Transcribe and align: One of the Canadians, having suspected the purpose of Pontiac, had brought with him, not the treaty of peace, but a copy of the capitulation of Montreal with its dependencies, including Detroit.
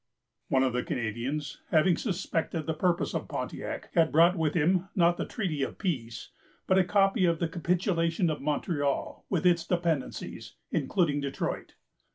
One 0.47 0.63
of 0.63 0.73
the 0.73 0.81
Canadians, 0.81 1.61
having 1.69 1.95
suspected 1.95 2.65
the 2.65 2.73
purpose 2.73 3.13
of 3.13 3.27
Pontiac, 3.27 3.91
had 3.93 4.11
brought 4.11 4.35
with 4.35 4.55
him, 4.55 4.85
not 4.95 5.17
the 5.17 5.27
treaty 5.27 5.61
of 5.61 5.77
peace, 5.77 6.29
but 6.65 6.79
a 6.79 6.83
copy 6.83 7.25
of 7.25 7.37
the 7.37 7.47
capitulation 7.47 8.31
of 8.31 8.41
Montreal 8.41 9.27
with 9.29 9.45
its 9.45 9.63
dependencies, 9.63 10.55
including 10.71 11.21
Detroit. 11.21 11.75